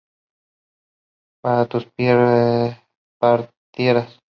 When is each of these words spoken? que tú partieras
que 1.41 1.67
tú 1.69 1.85
partieras 3.59 4.19